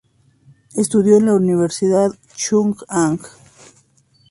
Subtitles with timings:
[0.75, 3.21] Estudió en la "Universidad Chung-Ang".